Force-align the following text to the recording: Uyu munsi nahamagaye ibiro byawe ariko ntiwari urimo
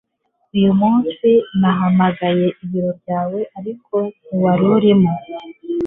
Uyu 0.57 0.71
munsi 0.81 1.29
nahamagaye 1.59 2.47
ibiro 2.63 2.91
byawe 3.01 3.39
ariko 3.59 3.95
ntiwari 4.25 4.65
urimo 4.77 5.11